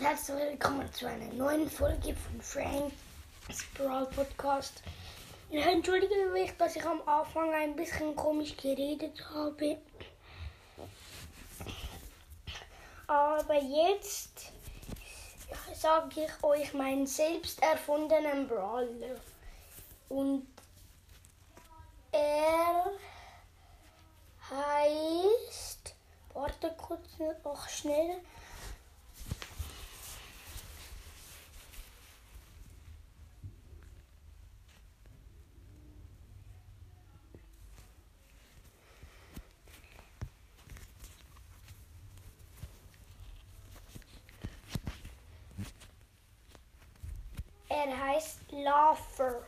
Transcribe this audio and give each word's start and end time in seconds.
Herzlich 0.00 0.38
willkommen 0.38 0.92
zu 0.92 1.06
einer 1.08 1.32
neuen 1.34 1.68
Folge 1.68 2.14
von 2.14 2.40
Frank's 2.40 3.64
Brawl 3.74 4.06
Podcast. 4.06 4.80
Ich 5.50 5.66
entschuldige 5.66 6.30
mich, 6.32 6.56
dass 6.56 6.76
ich 6.76 6.86
am 6.86 7.02
Anfang 7.04 7.52
ein 7.52 7.74
bisschen 7.74 8.14
komisch 8.14 8.56
geredet 8.56 9.20
habe. 9.34 9.78
Aber 13.08 13.60
jetzt 13.60 14.52
sage 15.74 16.26
ich 16.26 16.44
euch 16.44 16.72
meinen 16.74 17.08
selbst 17.08 17.60
erfundenen 17.60 18.46
Brawler. 18.46 19.16
Und 20.08 20.46
er 22.12 22.92
heißt. 24.48 25.92
Warte 26.34 26.72
kurz 26.78 27.18
noch 27.18 27.68
schnell. 27.68 28.20
Er 47.88 47.98
heißt 47.98 48.40
Laughter. 48.50 49.40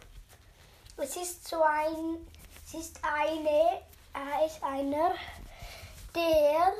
Es 0.96 1.14
ist 1.14 1.46
so 1.46 1.62
ein, 1.62 2.26
es 2.64 2.72
ist 2.72 2.98
eine, 3.04 3.82
er 4.14 4.46
ist 4.46 4.62
einer, 4.62 5.14
der 6.14 6.72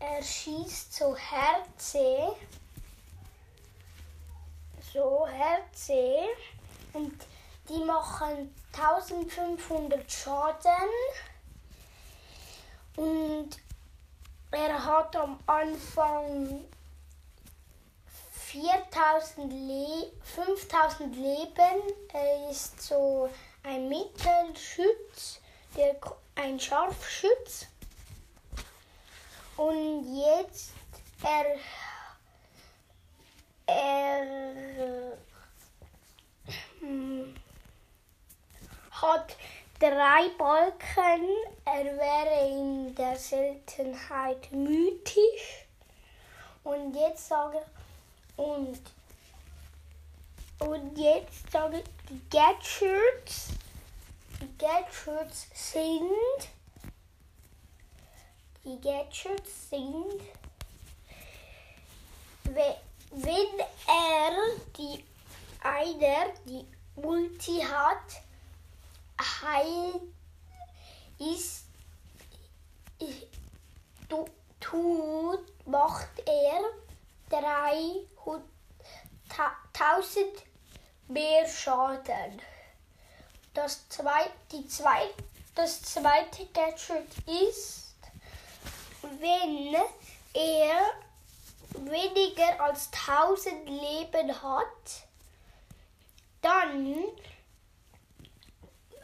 er 0.00 0.22
schießt 0.22 0.92
so 0.92 1.16
Herze, 1.16 2.36
so 4.92 5.26
Herze. 5.26 6.26
Und 6.92 7.14
die 7.70 7.82
machen 7.84 8.54
1500 8.74 10.12
Schaden. 10.12 10.90
Und 12.96 13.48
er 14.50 14.84
hat 14.84 15.16
am 15.16 15.38
Anfang 15.46 16.66
4000 18.48 19.52
Le 19.52 20.10
5000 20.22 21.14
Leben. 21.16 21.82
Er 22.14 22.50
ist 22.50 22.80
so 22.80 23.28
ein 23.62 23.90
Mittelschütz, 23.90 25.40
der, 25.76 25.96
ein 26.34 26.58
Scharfschütz. 26.58 27.66
Und 29.58 30.16
jetzt 30.16 30.72
er, 31.22 31.56
er 33.66 35.18
hm, 36.80 37.34
hat 38.92 39.36
drei 39.78 40.30
Balken. 40.38 41.28
Er 41.66 41.84
wäre 41.84 42.48
in 42.48 42.94
der 42.94 43.16
Seltenheit 43.16 44.50
mythisch. 44.52 45.66
Und 46.64 46.94
jetzt 46.94 47.28
sage 47.28 47.58
ich, 47.58 47.87
und, 48.38 48.80
und 50.60 50.96
jetzt 50.96 51.50
sage 51.50 51.80
ich, 51.80 51.84
die 52.08 52.20
Gadgets, 52.30 53.48
die 54.40 54.56
Gadgets 54.56 55.48
sind, 55.52 56.48
die 58.64 58.80
Gadgets 58.80 59.70
sind, 59.70 60.22
wenn 62.44 63.58
er 63.86 64.32
die 64.76 65.04
einer 65.60 66.32
die 66.46 66.64
Multi 66.96 67.60
hat, 67.60 68.22
heil 69.20 70.00
ist, 71.18 71.64
tut, 74.60 75.66
macht 75.66 76.08
er 76.26 76.60
300.000 79.78 80.24
mehr 81.08 81.46
Schaden. 81.48 82.42
Das 83.54 83.88
zweite, 83.88 84.32
die 84.52 84.66
zweite, 84.66 85.14
das 85.54 85.82
zweite 85.82 86.46
Gadget 86.46 87.06
ist, 87.26 87.94
wenn 89.02 89.74
er 90.34 90.80
weniger 91.90 92.60
als 92.60 92.90
1000 93.08 93.68
Leben 93.68 94.42
hat, 94.42 95.06
dann 96.42 97.04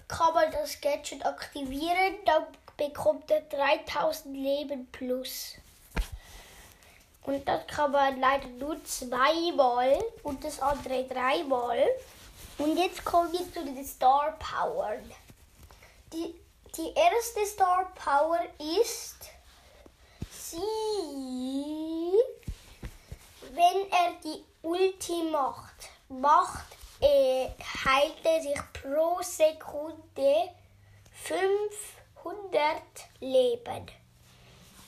kann 0.08 0.34
man 0.34 0.50
das 0.52 0.80
Gadget 0.80 1.24
aktivieren, 1.24 2.16
dann 2.24 2.46
bekommt 2.76 3.30
er 3.30 3.42
3000 3.42 4.36
Leben 4.36 4.90
plus. 4.90 5.54
Und 7.24 7.48
das 7.48 7.66
kann 7.66 7.90
man 7.90 8.20
leider 8.20 8.48
nur 8.48 8.82
zweimal 8.84 9.98
und 10.22 10.44
das 10.44 10.60
andere 10.60 11.04
dreimal. 11.04 11.78
Und 12.58 12.76
jetzt 12.76 13.04
kommen 13.04 13.32
wir 13.32 13.52
zu 13.52 13.64
den 13.64 13.84
Star 13.84 14.38
Power. 14.38 14.92
Die, 16.12 16.34
die 16.76 16.92
erste 16.94 17.46
Star 17.46 17.90
Power 17.94 18.40
ist, 18.80 19.16
sie, 20.30 20.58
wenn 23.52 23.90
er 23.90 24.12
die 24.22 24.44
Ulti 24.62 25.22
macht, 25.30 25.88
macht 26.08 26.76
er, 27.00 27.54
heilt 27.84 28.24
er 28.24 28.42
sich 28.42 28.60
pro 28.74 29.18
Sekunde 29.22 30.50
500 31.22 32.82
Leben. 33.20 33.90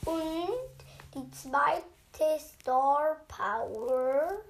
Und 0.04 0.84
die 1.14 1.30
zweite 1.30 1.95
zweite 2.16 2.40
Star 2.40 3.16
Power. 3.28 4.42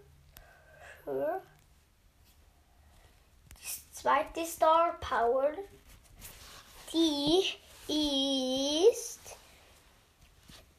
Die 3.60 3.92
zweite 3.92 4.46
Star 4.46 4.92
Power, 5.00 5.52
die 6.92 7.44
ist, 7.88 9.20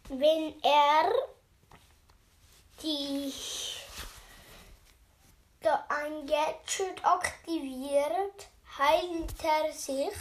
wenn 0.09 0.53
er 0.63 1.11
die 2.81 3.33
ein 5.89 6.25
Gadget 6.25 7.03
aktiviert, 7.03 8.47
heilt 8.77 9.43
er 9.43 9.73
sich, 9.73 10.15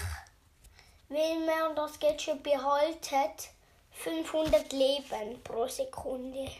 wenn 1.09 1.47
man 1.47 1.77
das 1.77 1.98
Gadget 2.00 2.43
behaltet 2.43 3.50
500 3.99 4.73
Leben 4.73 5.43
pro 5.43 5.67
Sekunde. 5.67 6.51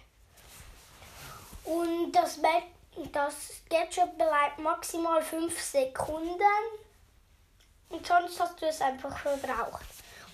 Und 1.64 2.12
das, 2.12 2.38
das 3.12 3.34
Gadget 3.69 4.16
bleibt 4.16 4.58
maximal 4.58 5.22
5 5.22 5.60
Sekunden. 5.60 6.41
Und 7.88 8.06
sonst 8.06 8.41
hast 8.41 8.60
du 8.60 8.66
es 8.66 8.80
einfach 8.80 9.16
verbraucht. 9.19 9.84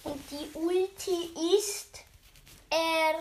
Und 0.04 0.20
die 0.30 0.50
Ulti 0.54 1.32
ist, 1.56 2.00
er, 2.70 3.18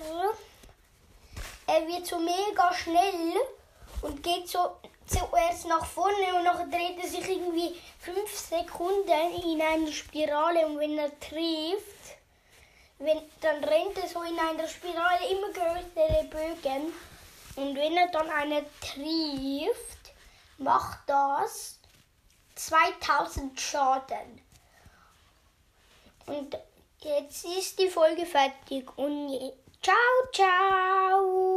er 1.67 1.87
wird 1.87 2.07
so 2.07 2.17
mega 2.19 2.73
schnell 2.73 3.33
und 4.01 4.23
geht 4.23 4.47
so 4.47 4.77
zuerst 5.05 5.67
nach 5.67 5.85
vorne 5.85 6.35
und 6.37 6.45
dann 6.45 6.71
dreht 6.71 6.97
er 7.01 7.09
sich 7.09 7.27
irgendwie 7.29 7.75
5 7.99 8.37
Sekunden 8.37 9.43
in 9.43 9.61
eine 9.61 9.91
Spirale 9.91 10.65
und 10.65 10.79
wenn 10.79 10.97
er 10.97 11.19
trifft, 11.19 12.00
wenn, 13.03 13.21
dann 13.41 13.63
rennt 13.63 13.97
er 13.97 14.07
so 14.07 14.21
in 14.21 14.37
einer 14.37 14.67
Spirale 14.67 15.29
immer 15.29 15.49
größere 15.49 16.23
Bögen. 16.25 16.93
Und 17.55 17.75
wenn 17.75 17.97
er 17.97 18.07
dann 18.09 18.29
eine 18.29 18.63
trifft, 18.79 20.13
macht 20.57 20.99
das 21.07 21.79
2000 22.55 23.59
Schaden. 23.59 24.41
Und 26.27 26.57
jetzt 27.01 27.45
ist 27.45 27.79
die 27.79 27.89
Folge 27.89 28.25
fertig. 28.25 28.87
Und 28.97 29.53
ciao, 29.81 29.95
ciao. 30.31 31.50